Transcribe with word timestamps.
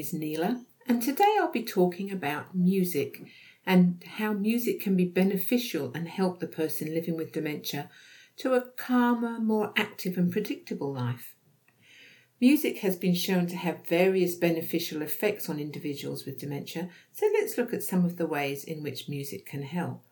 is 0.00 0.14
Nela, 0.14 0.64
and 0.86 1.02
today 1.02 1.36
I'll 1.38 1.52
be 1.52 1.62
talking 1.62 2.10
about 2.10 2.54
music 2.54 3.22
and 3.66 4.02
how 4.16 4.32
music 4.32 4.80
can 4.80 4.96
be 4.96 5.04
beneficial 5.04 5.92
and 5.94 6.08
help 6.08 6.40
the 6.40 6.46
person 6.46 6.94
living 6.94 7.18
with 7.18 7.32
dementia 7.32 7.90
to 8.38 8.54
a 8.54 8.62
calmer, 8.78 9.38
more 9.38 9.74
active, 9.76 10.16
and 10.16 10.32
predictable 10.32 10.90
life. 10.90 11.34
Music 12.40 12.78
has 12.78 12.96
been 12.96 13.14
shown 13.14 13.46
to 13.48 13.56
have 13.56 13.86
various 13.86 14.36
beneficial 14.36 15.02
effects 15.02 15.50
on 15.50 15.60
individuals 15.60 16.24
with 16.24 16.38
dementia, 16.38 16.88
so 17.12 17.26
let's 17.34 17.58
look 17.58 17.74
at 17.74 17.82
some 17.82 18.06
of 18.06 18.16
the 18.16 18.26
ways 18.26 18.64
in 18.64 18.82
which 18.82 19.06
music 19.06 19.44
can 19.44 19.62
help. 19.62 20.02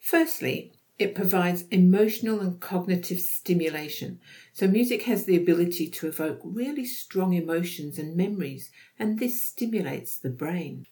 Firstly, 0.00 0.72
it 0.98 1.14
provides 1.14 1.64
emotional 1.70 2.40
and 2.40 2.60
cognitive 2.60 3.18
stimulation. 3.18 4.20
So, 4.52 4.68
music 4.68 5.02
has 5.02 5.24
the 5.24 5.36
ability 5.36 5.88
to 5.88 6.06
evoke 6.06 6.40
really 6.44 6.84
strong 6.84 7.34
emotions 7.34 7.98
and 7.98 8.16
memories, 8.16 8.70
and 8.98 9.18
this 9.18 9.42
stimulates 9.42 10.16
the 10.16 10.30
brain. 10.30 10.86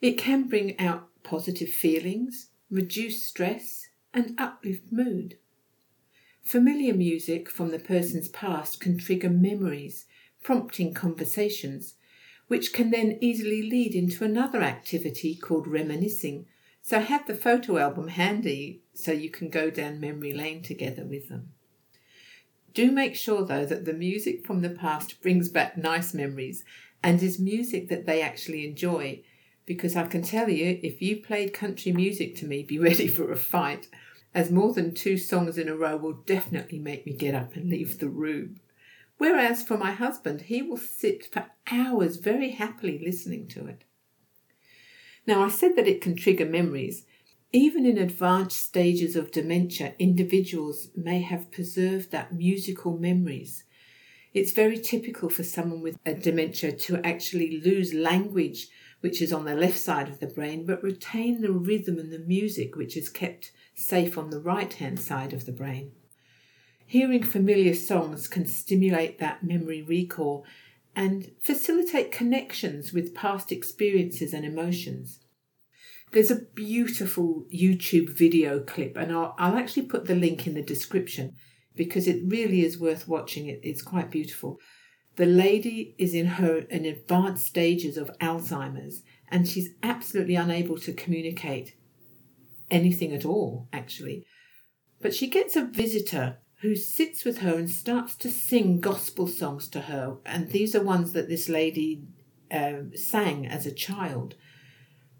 It 0.00 0.18
can 0.18 0.48
bring 0.48 0.78
out 0.80 1.08
positive 1.22 1.68
feelings, 1.68 2.48
reduce 2.70 3.22
stress, 3.22 3.86
and 4.12 4.34
uplift 4.38 4.90
mood. 4.90 5.38
Familiar 6.42 6.92
music 6.92 7.48
from 7.48 7.70
the 7.70 7.78
person's 7.78 8.28
past 8.28 8.80
can 8.80 8.98
trigger 8.98 9.30
memories, 9.30 10.06
prompting 10.42 10.92
conversations, 10.92 11.94
which 12.48 12.72
can 12.72 12.90
then 12.90 13.16
easily 13.20 13.62
lead 13.62 13.94
into 13.94 14.24
another 14.24 14.60
activity 14.60 15.36
called 15.36 15.68
reminiscing. 15.68 16.46
So 16.84 16.98
have 16.98 17.26
the 17.26 17.34
photo 17.34 17.78
album 17.78 18.08
handy 18.08 18.82
so 18.92 19.12
you 19.12 19.30
can 19.30 19.48
go 19.48 19.70
down 19.70 20.00
memory 20.00 20.32
lane 20.32 20.62
together 20.62 21.04
with 21.04 21.28
them. 21.28 21.52
Do 22.74 22.90
make 22.90 23.14
sure 23.14 23.44
though 23.44 23.64
that 23.64 23.84
the 23.84 23.92
music 23.92 24.44
from 24.44 24.62
the 24.62 24.70
past 24.70 25.22
brings 25.22 25.48
back 25.48 25.78
nice 25.78 26.12
memories 26.12 26.64
and 27.02 27.22
is 27.22 27.38
music 27.38 27.88
that 27.88 28.04
they 28.04 28.20
actually 28.20 28.66
enjoy. 28.66 29.22
Because 29.64 29.94
I 29.94 30.06
can 30.08 30.22
tell 30.22 30.48
you, 30.48 30.80
if 30.82 31.00
you 31.00 31.18
played 31.18 31.54
country 31.54 31.92
music 31.92 32.34
to 32.36 32.46
me, 32.46 32.64
be 32.64 32.78
ready 32.88 33.06
for 33.06 33.30
a 33.30 33.36
fight 33.36 33.88
as 34.34 34.50
more 34.50 34.72
than 34.72 34.92
two 34.92 35.16
songs 35.18 35.58
in 35.58 35.68
a 35.68 35.76
row 35.76 35.96
will 35.96 36.14
definitely 36.14 36.80
make 36.80 37.06
me 37.06 37.12
get 37.12 37.34
up 37.34 37.54
and 37.54 37.70
leave 37.70 37.98
the 37.98 38.08
room. 38.08 38.58
Whereas 39.18 39.62
for 39.62 39.76
my 39.76 39.92
husband, 39.92 40.42
he 40.42 40.62
will 40.62 40.78
sit 40.78 41.26
for 41.32 41.46
hours 41.70 42.16
very 42.16 42.50
happily 42.50 42.98
listening 42.98 43.46
to 43.48 43.66
it. 43.66 43.84
Now, 45.26 45.44
I 45.44 45.48
said 45.48 45.76
that 45.76 45.88
it 45.88 46.00
can 46.00 46.16
trigger 46.16 46.46
memories. 46.46 47.06
Even 47.52 47.84
in 47.86 47.98
advanced 47.98 48.60
stages 48.60 49.14
of 49.14 49.30
dementia, 49.30 49.94
individuals 49.98 50.88
may 50.96 51.20
have 51.20 51.50
preserved 51.50 52.10
that 52.10 52.34
musical 52.34 52.96
memories. 52.96 53.64
It's 54.34 54.52
very 54.52 54.78
typical 54.78 55.28
for 55.28 55.42
someone 55.42 55.82
with 55.82 55.98
a 56.06 56.14
dementia 56.14 56.72
to 56.72 57.06
actually 57.06 57.60
lose 57.60 57.92
language, 57.92 58.68
which 59.00 59.20
is 59.20 59.32
on 59.32 59.44
the 59.44 59.54
left 59.54 59.78
side 59.78 60.08
of 60.08 60.20
the 60.20 60.26
brain, 60.26 60.64
but 60.64 60.82
retain 60.82 61.42
the 61.42 61.52
rhythm 61.52 61.98
and 61.98 62.10
the 62.10 62.18
music, 62.18 62.74
which 62.74 62.96
is 62.96 63.10
kept 63.10 63.52
safe 63.74 64.16
on 64.16 64.30
the 64.30 64.40
right 64.40 64.72
hand 64.72 64.98
side 64.98 65.32
of 65.34 65.44
the 65.44 65.52
brain. 65.52 65.92
Hearing 66.86 67.22
familiar 67.22 67.74
songs 67.74 68.26
can 68.28 68.46
stimulate 68.46 69.18
that 69.18 69.42
memory 69.42 69.82
recall 69.82 70.46
and 70.94 71.30
facilitate 71.40 72.12
connections 72.12 72.92
with 72.92 73.14
past 73.14 73.50
experiences 73.50 74.32
and 74.34 74.44
emotions. 74.44 75.20
There's 76.12 76.30
a 76.30 76.46
beautiful 76.54 77.46
YouTube 77.52 78.10
video 78.10 78.60
clip, 78.60 78.96
and 78.96 79.10
I'll, 79.12 79.34
I'll 79.38 79.56
actually 79.56 79.86
put 79.86 80.04
the 80.04 80.14
link 80.14 80.46
in 80.46 80.54
the 80.54 80.62
description 80.62 81.36
because 81.74 82.06
it 82.06 82.22
really 82.26 82.64
is 82.64 82.78
worth 82.78 83.08
watching. 83.08 83.46
It, 83.46 83.60
it's 83.62 83.80
quite 83.80 84.10
beautiful. 84.10 84.58
The 85.16 85.26
lady 85.26 85.94
is 85.98 86.14
in 86.14 86.26
her 86.26 86.58
in 86.58 86.84
advanced 86.84 87.46
stages 87.46 87.96
of 87.96 88.10
Alzheimer's 88.18 89.02
and 89.30 89.48
she's 89.48 89.70
absolutely 89.82 90.34
unable 90.36 90.78
to 90.78 90.92
communicate 90.92 91.74
anything 92.70 93.14
at 93.14 93.24
all, 93.24 93.68
actually. 93.72 94.26
But 95.00 95.14
she 95.14 95.28
gets 95.28 95.56
a 95.56 95.64
visitor 95.64 96.38
who 96.62 96.76
sits 96.76 97.24
with 97.24 97.38
her 97.38 97.56
and 97.56 97.68
starts 97.68 98.14
to 98.14 98.30
sing 98.30 98.80
gospel 98.80 99.26
songs 99.26 99.68
to 99.68 99.80
her. 99.80 100.16
And 100.24 100.50
these 100.50 100.76
are 100.76 100.82
ones 100.82 101.12
that 101.12 101.28
this 101.28 101.48
lady 101.48 102.04
uh, 102.52 102.84
sang 102.94 103.48
as 103.48 103.66
a 103.66 103.74
child. 103.74 104.36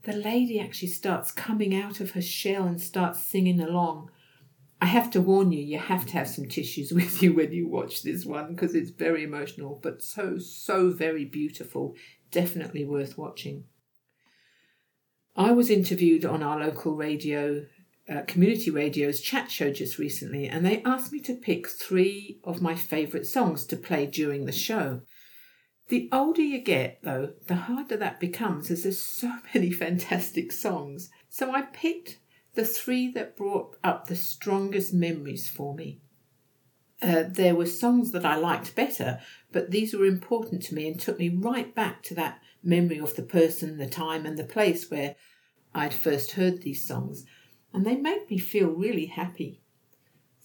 The 0.04 0.12
lady 0.12 0.60
actually 0.60 0.88
starts 0.88 1.32
coming 1.32 1.74
out 1.74 1.98
of 1.98 2.12
her 2.12 2.22
shell 2.22 2.64
and 2.64 2.80
starts 2.80 3.20
singing 3.24 3.60
along. 3.60 4.10
I 4.80 4.86
have 4.86 5.10
to 5.12 5.20
warn 5.20 5.50
you, 5.50 5.60
you 5.60 5.78
have 5.78 6.06
to 6.06 6.12
have 6.12 6.28
some 6.28 6.46
tissues 6.46 6.92
with 6.94 7.20
you 7.20 7.34
when 7.34 7.50
you 7.50 7.66
watch 7.66 8.04
this 8.04 8.24
one 8.24 8.54
because 8.54 8.76
it's 8.76 8.90
very 8.90 9.24
emotional, 9.24 9.80
but 9.82 10.00
so, 10.00 10.38
so 10.38 10.90
very 10.90 11.24
beautiful. 11.24 11.96
Definitely 12.30 12.84
worth 12.84 13.18
watching. 13.18 13.64
I 15.34 15.50
was 15.50 15.70
interviewed 15.70 16.24
on 16.24 16.40
our 16.40 16.60
local 16.60 16.94
radio, 16.94 17.64
uh, 18.08 18.22
community 18.26 18.70
radio's 18.70 19.20
chat 19.20 19.50
show 19.50 19.72
just 19.72 19.98
recently, 19.98 20.48
and 20.48 20.64
they 20.64 20.82
asked 20.82 21.12
me 21.12 21.20
to 21.20 21.34
pick 21.34 21.68
three 21.68 22.38
of 22.44 22.60
my 22.60 22.74
favourite 22.74 23.26
songs 23.26 23.64
to 23.66 23.76
play 23.76 24.06
during 24.06 24.44
the 24.44 24.52
show. 24.52 25.02
The 25.88 26.08
older 26.12 26.42
you 26.42 26.60
get, 26.60 27.00
though, 27.02 27.34
the 27.46 27.54
harder 27.54 27.96
that 27.96 28.18
becomes, 28.18 28.70
as 28.70 28.82
there's 28.82 29.00
so 29.00 29.32
many 29.54 29.70
fantastic 29.70 30.52
songs. 30.52 31.10
So 31.28 31.52
I 31.52 31.62
picked 31.62 32.18
the 32.54 32.64
three 32.64 33.10
that 33.12 33.36
brought 33.36 33.76
up 33.82 34.06
the 34.06 34.16
strongest 34.16 34.92
memories 34.92 35.48
for 35.48 35.74
me. 35.74 36.00
Uh, 37.00 37.24
there 37.28 37.56
were 37.56 37.66
songs 37.66 38.12
that 38.12 38.24
I 38.24 38.36
liked 38.36 38.76
better, 38.76 39.20
but 39.50 39.70
these 39.70 39.92
were 39.92 40.04
important 40.04 40.62
to 40.64 40.74
me 40.74 40.86
and 40.86 41.00
took 41.00 41.18
me 41.18 41.28
right 41.28 41.74
back 41.74 42.02
to 42.04 42.14
that 42.14 42.40
memory 42.62 42.98
of 42.98 43.16
the 43.16 43.22
person, 43.22 43.78
the 43.78 43.88
time, 43.88 44.24
and 44.24 44.38
the 44.38 44.44
place 44.44 44.90
where 44.90 45.16
I'd 45.74 45.94
first 45.94 46.32
heard 46.32 46.62
these 46.62 46.86
songs, 46.86 47.24
and 47.72 47.86
they 47.86 47.96
make 47.96 48.30
me 48.30 48.38
feel 48.38 48.68
really 48.68 49.06
happy. 49.06 49.60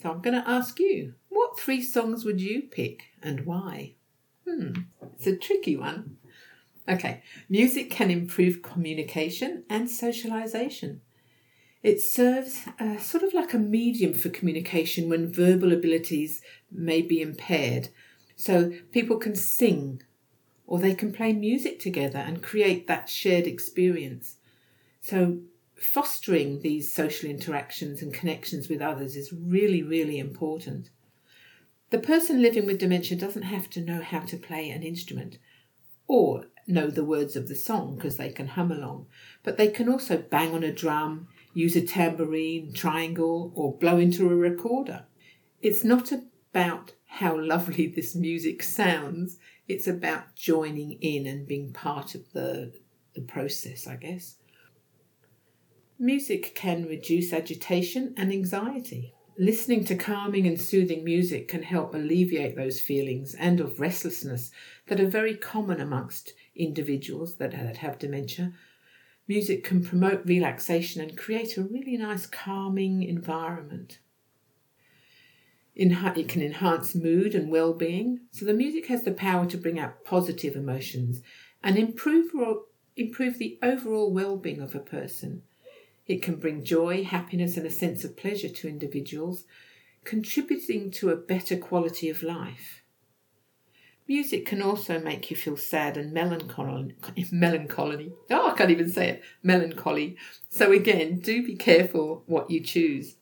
So 0.01 0.11
I'm 0.11 0.21
going 0.21 0.41
to 0.41 0.49
ask 0.49 0.79
you, 0.79 1.15
what 1.29 1.59
three 1.59 1.81
songs 1.81 2.23
would 2.23 2.39
you 2.39 2.63
pick 2.63 3.05
and 3.21 3.45
why? 3.45 3.95
Hmm, 4.47 4.71
it's 5.15 5.27
a 5.27 5.35
tricky 5.35 5.75
one. 5.75 6.17
Okay, 6.87 7.21
music 7.49 7.89
can 7.89 8.09
improve 8.09 8.61
communication 8.61 9.63
and 9.69 9.89
socialization. 9.89 11.01
It 11.83 12.01
serves 12.01 12.63
uh, 12.79 12.97
sort 12.97 13.23
of 13.23 13.33
like 13.33 13.53
a 13.53 13.59
medium 13.59 14.13
for 14.13 14.29
communication 14.29 15.09
when 15.09 15.31
verbal 15.31 15.73
abilities 15.73 16.41
may 16.71 17.01
be 17.01 17.21
impaired. 17.21 17.89
So 18.35 18.71
people 18.91 19.17
can 19.17 19.35
sing 19.35 20.01
or 20.65 20.79
they 20.79 20.93
can 20.93 21.13
play 21.13 21.33
music 21.33 21.79
together 21.79 22.19
and 22.19 22.43
create 22.43 22.87
that 22.87 23.09
shared 23.09 23.47
experience. 23.47 24.35
So, 25.01 25.39
fostering 25.79 26.61
these 26.61 26.91
social 26.91 27.29
interactions 27.29 28.01
and 28.01 28.13
connections 28.13 28.67
with 28.69 28.81
others 28.81 29.15
is 29.15 29.33
really, 29.33 29.83
really 29.83 30.19
important. 30.19 30.89
The 31.89 31.99
person 31.99 32.41
living 32.41 32.65
with 32.65 32.79
dementia 32.79 33.17
doesn't 33.17 33.43
have 33.43 33.69
to 33.71 33.81
know 33.81 34.01
how 34.01 34.19
to 34.19 34.37
play 34.37 34.69
an 34.69 34.83
instrument 34.83 35.37
or 36.07 36.47
know 36.67 36.87
the 36.87 37.05
words 37.05 37.35
of 37.35 37.47
the 37.47 37.55
song 37.55 37.95
because 37.95 38.17
they 38.17 38.29
can 38.29 38.47
hum 38.47 38.71
along, 38.71 39.07
but 39.43 39.57
they 39.57 39.69
can 39.69 39.87
also 39.87 40.17
bang 40.17 40.53
on 40.53 40.63
a 40.63 40.71
drum, 40.71 41.27
use 41.53 41.75
a 41.75 41.81
tambourine, 41.81 42.73
triangle, 42.73 43.51
or 43.55 43.77
blow 43.77 43.97
into 43.97 44.29
a 44.29 44.35
recorder. 44.35 45.05
It's 45.61 45.83
not 45.83 46.11
about 46.11 46.93
how 47.05 47.39
lovely 47.39 47.87
this 47.95 48.15
music 48.15 48.63
sounds, 48.63 49.37
it's 49.67 49.87
about 49.87 50.35
joining 50.35 50.93
in 51.01 51.25
and 51.25 51.47
being 51.47 51.71
part 51.71 52.15
of 52.15 52.31
the, 52.33 52.73
the 53.15 53.21
process, 53.21 53.87
I 53.87 53.95
guess. 53.95 54.35
Music 55.99 56.53
can 56.53 56.85
reduce 56.85 57.33
agitation 57.33 58.13
and 58.17 58.31
anxiety. 58.31 59.13
Listening 59.37 59.83
to 59.85 59.95
calming 59.95 60.45
and 60.47 60.59
soothing 60.59 61.03
music 61.03 61.47
can 61.47 61.63
help 61.63 61.93
alleviate 61.93 62.55
those 62.55 62.79
feelings 62.79 63.35
and 63.35 63.59
of 63.59 63.79
restlessness 63.79 64.51
that 64.87 64.99
are 64.99 65.07
very 65.07 65.35
common 65.35 65.79
amongst 65.79 66.33
individuals 66.55 67.35
that 67.37 67.53
have 67.53 67.99
dementia. 67.99 68.53
Music 69.27 69.63
can 69.63 69.83
promote 69.83 70.25
relaxation 70.25 71.01
and 71.01 71.17
create 71.17 71.57
a 71.57 71.63
really 71.63 71.97
nice 71.97 72.25
calming 72.25 73.03
environment 73.03 73.99
it 75.77 76.27
can 76.27 76.41
enhance 76.41 76.95
mood 76.95 77.35
and 77.35 77.51
well-being. 77.51 78.19
So 78.31 78.45
the 78.45 78.53
music 78.53 78.87
has 78.87 79.03
the 79.03 79.11
power 79.11 79.45
to 79.45 79.57
bring 79.57 79.79
out 79.79 80.03
positive 80.03 80.55
emotions 80.55 81.21
and 81.63 81.77
improve 81.77 82.31
improve 82.95 83.37
the 83.37 83.59
overall 83.61 84.11
well-being 84.11 84.59
of 84.59 84.73
a 84.73 84.79
person. 84.79 85.43
It 86.07 86.21
can 86.21 86.35
bring 86.35 86.63
joy, 86.63 87.03
happiness, 87.03 87.57
and 87.57 87.65
a 87.65 87.71
sense 87.71 88.03
of 88.03 88.15
pleasure 88.15 88.49
to 88.49 88.69
individuals, 88.69 89.43
contributing 90.03 90.89
to 90.91 91.09
a 91.09 91.17
better 91.17 91.57
quality 91.57 92.09
of 92.09 92.23
life. 92.23 92.81
Music 94.07 94.45
can 94.45 94.61
also 94.61 94.99
make 94.99 95.29
you 95.29 95.35
feel 95.35 95.57
sad 95.57 95.97
and 95.97 96.13
melancholy. 96.13 96.95
Melancholy. 97.29 98.13
Oh, 98.29 98.51
I 98.51 98.55
can't 98.55 98.71
even 98.71 98.89
say 98.89 99.09
it. 99.09 99.23
Melancholy. 99.43 100.15
So 100.49 100.71
again, 100.71 101.19
do 101.19 101.45
be 101.45 101.57
careful 101.57 102.23
what 102.25 102.49
you 102.49 102.61
choose. 102.61 103.17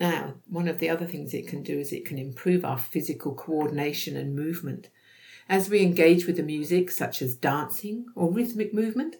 Now, 0.00 0.34
one 0.48 0.66
of 0.66 0.80
the 0.80 0.90
other 0.90 1.06
things 1.06 1.32
it 1.32 1.46
can 1.46 1.62
do 1.62 1.78
is 1.78 1.92
it 1.92 2.04
can 2.04 2.18
improve 2.18 2.64
our 2.64 2.78
physical 2.78 3.32
coordination 3.32 4.16
and 4.16 4.34
movement. 4.34 4.90
As 5.48 5.70
we 5.70 5.82
engage 5.82 6.26
with 6.26 6.36
the 6.36 6.42
music, 6.42 6.90
such 6.90 7.22
as 7.22 7.36
dancing 7.36 8.06
or 8.16 8.32
rhythmic 8.32 8.74
movement, 8.74 9.14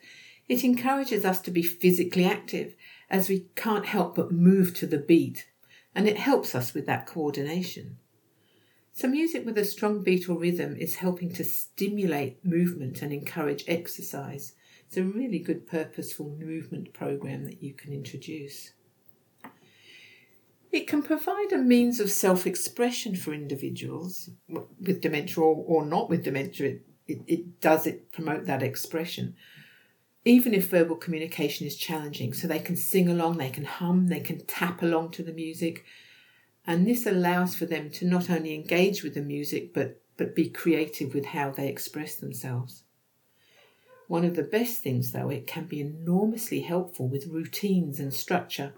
it 0.48 0.64
encourages 0.64 1.24
us 1.24 1.40
to 1.42 1.50
be 1.50 1.62
physically 1.62 2.24
active 2.24 2.74
as 3.10 3.28
we 3.28 3.46
can't 3.54 3.86
help 3.86 4.16
but 4.16 4.32
move 4.32 4.74
to 4.74 4.86
the 4.86 4.98
beat, 4.98 5.46
and 5.94 6.08
it 6.08 6.18
helps 6.18 6.54
us 6.54 6.74
with 6.74 6.86
that 6.86 7.06
coordination. 7.06 7.98
So, 8.92 9.08
music 9.08 9.44
with 9.44 9.58
a 9.58 9.64
strong 9.64 10.02
beat 10.02 10.28
or 10.28 10.38
rhythm 10.38 10.76
is 10.76 10.96
helping 10.96 11.32
to 11.34 11.44
stimulate 11.44 12.44
movement 12.44 13.02
and 13.02 13.12
encourage 13.12 13.64
exercise. 13.66 14.54
It's 14.86 14.96
a 14.96 15.02
really 15.02 15.40
good, 15.40 15.66
purposeful 15.66 16.36
movement 16.38 16.92
program 16.92 17.44
that 17.46 17.62
you 17.62 17.74
can 17.74 17.92
introduce. 17.92 18.72
It 20.70 20.86
can 20.86 21.02
provide 21.02 21.52
a 21.52 21.58
means 21.58 21.98
of 21.98 22.10
self 22.10 22.46
expression 22.46 23.16
for 23.16 23.32
individuals 23.32 24.30
with 24.48 25.00
dementia 25.00 25.42
or, 25.42 25.84
not 25.84 26.08
with 26.08 26.24
dementia. 26.24 26.78
It, 27.06 27.22
it 27.26 27.60
does 27.60 27.86
it 27.86 28.12
promote 28.12 28.46
that 28.46 28.62
expression, 28.62 29.34
even 30.24 30.54
if 30.54 30.70
verbal 30.70 30.96
communication 30.96 31.66
is 31.66 31.76
challenging. 31.76 32.32
So 32.32 32.48
they 32.48 32.58
can 32.58 32.76
sing 32.76 33.08
along, 33.08 33.36
they 33.36 33.50
can 33.50 33.64
hum, 33.64 34.08
they 34.08 34.20
can 34.20 34.44
tap 34.46 34.82
along 34.82 35.10
to 35.12 35.22
the 35.22 35.32
music. 35.32 35.84
And 36.66 36.86
this 36.86 37.06
allows 37.06 37.54
for 37.54 37.66
them 37.66 37.90
to 37.90 38.06
not 38.06 38.30
only 38.30 38.54
engage 38.54 39.02
with 39.02 39.14
the 39.14 39.20
music, 39.20 39.74
but, 39.74 40.00
but 40.16 40.34
be 40.34 40.48
creative 40.48 41.12
with 41.14 41.26
how 41.26 41.50
they 41.50 41.68
express 41.68 42.14
themselves. 42.14 42.84
One 44.08 44.24
of 44.24 44.36
the 44.36 44.42
best 44.42 44.82
things, 44.82 45.12
though, 45.12 45.30
it 45.30 45.46
can 45.46 45.64
be 45.64 45.80
enormously 45.80 46.60
helpful 46.60 47.08
with 47.08 47.26
routines 47.26 48.00
and 48.00 48.12
structure 48.12 48.74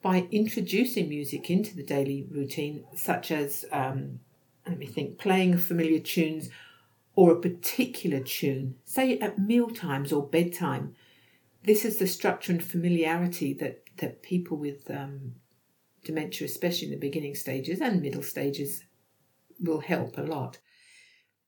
by 0.00 0.28
introducing 0.30 1.08
music 1.08 1.50
into 1.50 1.74
the 1.74 1.82
daily 1.82 2.26
routine, 2.30 2.84
such 2.94 3.32
as, 3.32 3.64
um, 3.72 4.20
let 4.66 4.78
me 4.78 4.86
think, 4.86 5.18
playing 5.18 5.58
familiar 5.58 5.98
tunes 5.98 6.50
or 7.18 7.32
a 7.32 7.40
particular 7.40 8.20
tune, 8.20 8.76
say 8.84 9.18
at 9.18 9.40
meal 9.40 9.68
times 9.68 10.12
or 10.12 10.22
bedtime. 10.24 10.94
This 11.64 11.84
is 11.84 11.98
the 11.98 12.06
structure 12.06 12.52
and 12.52 12.62
familiarity 12.62 13.52
that, 13.54 13.82
that 13.96 14.22
people 14.22 14.56
with 14.56 14.88
um, 14.88 15.32
dementia, 16.04 16.46
especially 16.46 16.86
in 16.86 16.92
the 16.92 16.96
beginning 16.96 17.34
stages 17.34 17.80
and 17.80 18.00
middle 18.00 18.22
stages, 18.22 18.84
will 19.58 19.80
help 19.80 20.16
a 20.16 20.22
lot 20.22 20.58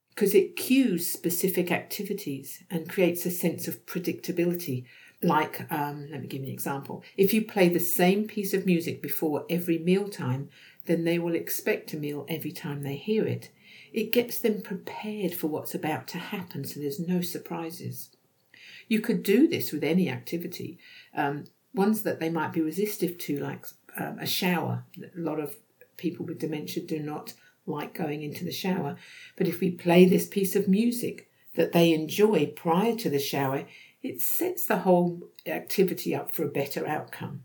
because 0.08 0.34
it 0.34 0.56
cues 0.56 1.08
specific 1.08 1.70
activities 1.70 2.64
and 2.68 2.88
creates 2.88 3.24
a 3.24 3.30
sense 3.30 3.68
of 3.68 3.86
predictability 3.86 4.86
like, 5.22 5.70
um, 5.70 6.08
let 6.10 6.20
me 6.20 6.26
give 6.26 6.40
you 6.40 6.48
an 6.48 6.52
example. 6.52 7.04
If 7.16 7.32
you 7.32 7.44
play 7.44 7.68
the 7.68 7.78
same 7.78 8.26
piece 8.26 8.54
of 8.54 8.66
music 8.66 9.00
before 9.00 9.44
every 9.48 9.78
mealtime, 9.78 10.48
then 10.86 11.04
they 11.04 11.18
will 11.18 11.34
expect 11.34 11.92
a 11.92 11.96
meal 11.96 12.26
every 12.28 12.52
time 12.52 12.82
they 12.82 12.96
hear 12.96 13.26
it. 13.26 13.50
It 13.92 14.12
gets 14.12 14.38
them 14.38 14.62
prepared 14.62 15.34
for 15.34 15.48
what's 15.48 15.74
about 15.74 16.06
to 16.08 16.18
happen 16.18 16.64
so 16.64 16.80
there's 16.80 17.00
no 17.00 17.20
surprises. 17.20 18.10
You 18.88 19.00
could 19.00 19.22
do 19.22 19.48
this 19.48 19.72
with 19.72 19.84
any 19.84 20.08
activity, 20.08 20.78
um, 21.14 21.44
ones 21.74 22.02
that 22.02 22.20
they 22.20 22.30
might 22.30 22.52
be 22.52 22.60
resistive 22.60 23.18
to, 23.18 23.38
like 23.38 23.66
um, 23.98 24.18
a 24.18 24.26
shower. 24.26 24.84
A 24.98 25.20
lot 25.20 25.38
of 25.40 25.56
people 25.96 26.26
with 26.26 26.38
dementia 26.38 26.82
do 26.82 26.98
not 26.98 27.34
like 27.66 27.94
going 27.94 28.22
into 28.22 28.44
the 28.44 28.52
shower. 28.52 28.96
But 29.36 29.46
if 29.48 29.60
we 29.60 29.70
play 29.70 30.04
this 30.04 30.26
piece 30.26 30.56
of 30.56 30.68
music 30.68 31.30
that 31.54 31.72
they 31.72 31.92
enjoy 31.92 32.46
prior 32.46 32.96
to 32.96 33.10
the 33.10 33.18
shower, 33.18 33.66
it 34.02 34.20
sets 34.20 34.64
the 34.64 34.78
whole 34.78 35.20
activity 35.46 36.14
up 36.14 36.32
for 36.32 36.44
a 36.44 36.48
better 36.48 36.86
outcome. 36.86 37.44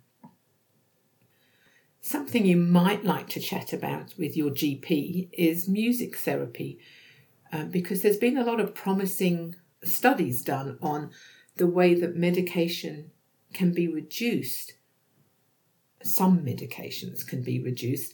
Something 2.06 2.46
you 2.46 2.58
might 2.58 3.04
like 3.04 3.30
to 3.30 3.40
chat 3.40 3.74
about 3.74 4.14
with 4.16 4.38
your 4.38 4.52
GP 4.52 5.28
is 5.34 5.68
music 5.68 6.16
therapy, 6.16 6.78
uh, 7.52 7.64
because 7.64 8.04
there's 8.04 8.16
been 8.16 8.38
a 8.38 8.44
lot 8.44 8.60
of 8.60 8.76
promising 8.76 9.56
studies 9.84 10.44
done 10.44 10.78
on 10.84 11.10
the 11.56 11.66
way 11.66 11.96
that 11.96 12.16
medication 12.16 13.10
can 13.56 13.74
be 13.74 13.88
reduced. 13.88 14.74
Some 16.04 16.42
medications 16.42 17.26
can 17.26 17.42
be 17.42 17.60
reduced 17.60 18.14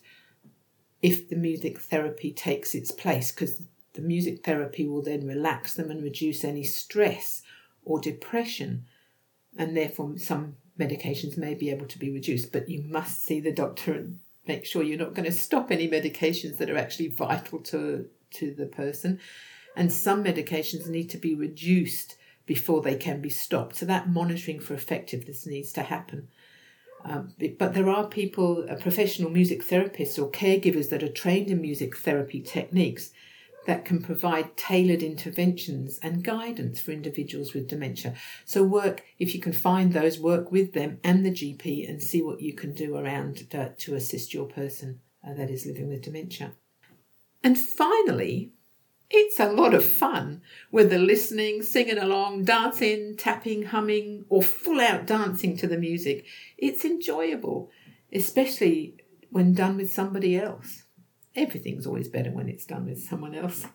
if 1.01 1.27
the 1.27 1.35
music 1.35 1.77
therapy 1.77 2.31
takes 2.31 2.73
its 2.73 2.93
place, 2.93 3.33
because 3.33 3.61
the 3.91 4.01
music 4.01 4.45
therapy 4.45 4.87
will 4.87 5.01
then 5.01 5.27
relax 5.27 5.73
them 5.73 5.91
and 5.91 6.01
reduce 6.01 6.45
any 6.45 6.63
stress 6.63 7.41
or 7.83 7.99
depression, 7.99 8.85
and 9.57 9.75
therefore 9.75 10.17
some 10.17 10.55
medications 10.79 11.37
may 11.37 11.53
be 11.53 11.69
able 11.69 11.85
to 11.87 11.99
be 11.99 12.11
reduced. 12.11 12.51
But 12.51 12.69
you 12.69 12.81
must 12.81 13.23
see 13.23 13.39
the 13.39 13.51
doctor 13.51 13.93
and 13.93 14.19
make 14.47 14.65
sure 14.65 14.83
you're 14.83 14.97
not 14.97 15.13
going 15.13 15.25
to 15.25 15.31
stop 15.31 15.71
any 15.71 15.87
medications 15.87 16.57
that 16.57 16.69
are 16.69 16.77
actually 16.77 17.09
vital 17.09 17.59
to, 17.59 18.07
to 18.31 18.53
the 18.53 18.65
person. 18.65 19.19
And 19.75 19.91
some 19.91 20.23
medications 20.23 20.87
need 20.87 21.09
to 21.11 21.17
be 21.17 21.35
reduced 21.35 22.17
before 22.45 22.81
they 22.81 22.95
can 22.95 23.21
be 23.21 23.29
stopped. 23.29 23.77
So 23.77 23.85
that 23.85 24.09
monitoring 24.09 24.59
for 24.59 24.73
effectiveness 24.73 25.45
needs 25.45 25.71
to 25.73 25.83
happen. 25.83 26.27
Um, 27.03 27.33
but 27.57 27.73
there 27.73 27.89
are 27.89 28.07
people, 28.07 28.65
uh, 28.69 28.75
professional 28.75 29.31
music 29.31 29.63
therapists 29.63 30.21
or 30.21 30.29
caregivers 30.29 30.89
that 30.89 31.03
are 31.03 31.11
trained 31.11 31.49
in 31.49 31.61
music 31.61 31.97
therapy 31.97 32.41
techniques 32.41 33.11
that 33.65 33.85
can 33.85 34.01
provide 34.01 34.57
tailored 34.57 35.03
interventions 35.03 35.99
and 36.01 36.23
guidance 36.23 36.81
for 36.81 36.91
individuals 36.91 37.53
with 37.53 37.67
dementia. 37.67 38.15
So, 38.45 38.63
work, 38.63 39.03
if 39.19 39.35
you 39.35 39.41
can 39.41 39.53
find 39.53 39.93
those, 39.93 40.19
work 40.19 40.51
with 40.51 40.73
them 40.73 40.99
and 41.03 41.25
the 41.25 41.31
GP 41.31 41.87
and 41.87 42.01
see 42.01 42.21
what 42.21 42.41
you 42.41 42.53
can 42.53 42.73
do 42.73 42.95
around 42.95 43.49
to, 43.51 43.73
to 43.73 43.95
assist 43.95 44.33
your 44.33 44.47
person 44.47 44.99
uh, 45.25 45.33
that 45.35 45.49
is 45.49 45.65
living 45.65 45.89
with 45.89 46.01
dementia. 46.01 46.53
And 47.43 47.57
finally, 47.57 48.51
it's 49.13 49.39
a 49.39 49.51
lot 49.51 49.73
of 49.73 49.83
fun, 49.85 50.41
whether 50.69 50.97
listening, 50.97 51.63
singing 51.63 51.97
along, 51.97 52.45
dancing, 52.45 53.15
tapping, 53.17 53.63
humming, 53.63 54.25
or 54.29 54.41
full 54.41 54.79
out 54.79 55.05
dancing 55.05 55.57
to 55.57 55.67
the 55.67 55.77
music. 55.77 56.25
It's 56.57 56.85
enjoyable, 56.85 57.69
especially 58.13 58.95
when 59.29 59.53
done 59.53 59.77
with 59.77 59.91
somebody 59.91 60.37
else. 60.37 60.83
Everything's 61.35 61.87
always 61.87 62.09
better 62.09 62.31
when 62.31 62.49
it's 62.49 62.65
done 62.65 62.85
with 62.85 63.03
someone 63.03 63.35
else. 63.35 63.65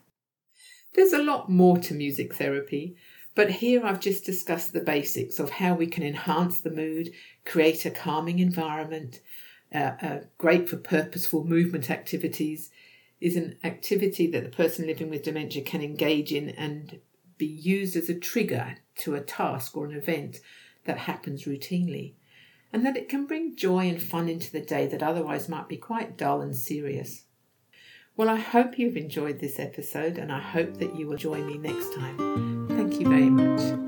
There's 0.93 1.13
a 1.13 1.23
lot 1.23 1.49
more 1.49 1.77
to 1.77 1.93
music 1.93 2.35
therapy, 2.35 2.95
but 3.35 3.51
here 3.51 3.85
I've 3.85 3.99
just 3.99 4.25
discussed 4.25 4.73
the 4.73 4.79
basics 4.79 5.39
of 5.39 5.51
how 5.51 5.75
we 5.75 5.87
can 5.87 6.03
enhance 6.03 6.59
the 6.59 6.71
mood, 6.71 7.11
create 7.45 7.85
a 7.85 7.91
calming 7.91 8.39
environment, 8.39 9.21
uh, 9.73 9.91
uh, 10.01 10.19
great 10.37 10.69
for 10.69 10.77
purposeful 10.77 11.43
movement 11.43 11.91
activities, 11.91 12.71
is 13.19 13.35
an 13.35 13.57
activity 13.63 14.27
that 14.27 14.43
the 14.43 14.49
person 14.49 14.87
living 14.87 15.09
with 15.09 15.23
dementia 15.23 15.63
can 15.63 15.81
engage 15.81 16.31
in 16.31 16.49
and 16.49 16.99
be 17.37 17.45
used 17.45 17.95
as 17.95 18.09
a 18.09 18.19
trigger 18.19 18.77
to 18.95 19.15
a 19.15 19.21
task 19.21 19.77
or 19.77 19.85
an 19.85 19.95
event 19.95 20.39
that 20.85 20.97
happens 20.97 21.45
routinely, 21.45 22.13
and 22.73 22.85
that 22.85 22.97
it 22.97 23.09
can 23.09 23.25
bring 23.25 23.55
joy 23.55 23.87
and 23.87 24.01
fun 24.01 24.27
into 24.29 24.51
the 24.51 24.61
day 24.61 24.87
that 24.87 25.03
otherwise 25.03 25.49
might 25.49 25.67
be 25.67 25.77
quite 25.77 26.17
dull 26.17 26.41
and 26.41 26.55
serious. 26.55 27.25
Well, 28.17 28.29
I 28.29 28.37
hope 28.37 28.79
you've 28.79 28.97
enjoyed 28.97 29.37
this 29.37 29.59
episode 29.59 30.17
and 30.17 30.31
I 30.31 30.39
hope 30.39 30.77
that 30.77 30.95
you 30.95 31.05
will 31.05 31.17
join 31.17 31.45
me 31.45 31.59
next 31.59 31.93
time. 31.93 32.67
Thank 32.67 32.99
you 32.99 33.07
very 33.07 33.29
much. 33.29 33.86